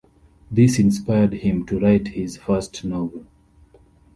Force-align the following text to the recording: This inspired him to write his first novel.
This 0.49 0.79
inspired 0.79 1.31
him 1.31 1.63
to 1.67 1.79
write 1.79 2.07
his 2.07 2.35
first 2.35 2.83
novel. 2.83 3.27